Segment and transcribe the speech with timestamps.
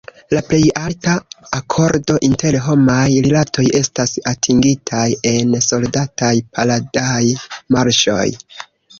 [0.33, 1.11] La plej alta
[1.57, 7.21] akordo inter homaj rilatoj estas atingitaj en soldataj paradaj
[7.77, 8.25] marŝoj.